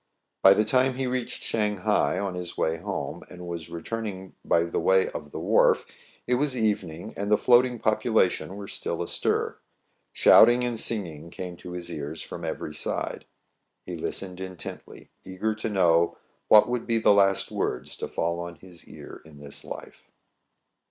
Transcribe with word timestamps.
By 0.41 0.55
the 0.55 0.65
time 0.65 0.95
he 0.95 1.05
reached 1.05 1.43
Shang 1.43 1.77
hai 1.77 2.17
on 2.17 2.33
his 2.33 2.57
way 2.57 2.77
home, 2.77 3.21
and 3.29 3.47
was 3.47 3.69
returning 3.69 4.33
by 4.43 4.63
the 4.63 4.79
way 4.79 5.09
of 5.09 5.29
the 5.29 5.37
wharf, 5.37 5.85
it 6.25 6.33
was 6.41 6.57
evening, 6.57 7.13
and 7.15 7.31
the 7.31 7.37
floating 7.37 7.77
population 7.77 8.55
were 8.55 8.67
still 8.67 9.03
astir. 9.03 9.59
Shouting 10.11 10.63
and 10.63 10.79
singing 10.79 11.29
came 11.29 11.55
to 11.57 11.73
his 11.73 11.91
ears 11.91 12.23
from 12.23 12.43
every 12.43 12.73
side. 12.73 13.25
He 13.85 13.93
listened 13.93 14.39
intently, 14.41 15.11
eager 15.23 15.53
to 15.53 15.69
know 15.69 16.17
what 16.47 16.67
would 16.67 16.87
be 16.87 16.97
the 16.97 17.13
last 17.13 17.51
words 17.51 17.95
to 17.97 18.07
fall 18.07 18.39
on 18.39 18.55
his 18.55 18.85
ear 18.87 19.21
in 19.23 19.37
this 19.37 19.63
life. 19.63 20.09